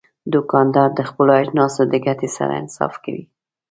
دوکاندار 0.33 0.89
د 0.95 1.01
خپلو 1.09 1.31
اجناسو 1.41 1.81
د 1.91 1.95
ګټې 2.05 2.29
سره 2.37 2.53
انصاف 2.61 2.93
کوي. 3.03 3.23